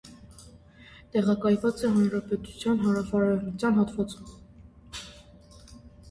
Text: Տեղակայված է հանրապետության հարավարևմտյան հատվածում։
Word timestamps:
Տեղակայված 1.15 1.83
է 1.89 1.91
հանրապետության 1.97 2.81
հարավարևմտյան 2.85 3.77
հատվածում։ 3.81 4.33